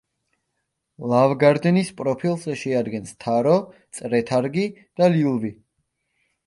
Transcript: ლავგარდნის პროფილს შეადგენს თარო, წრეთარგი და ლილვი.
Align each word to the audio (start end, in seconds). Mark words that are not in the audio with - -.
ლავგარდნის 1.11 1.91
პროფილს 1.99 2.47
შეადგენს 2.63 3.15
თარო, 3.27 3.55
წრეთარგი 3.99 4.69
და 4.83 5.13
ლილვი. 5.17 5.55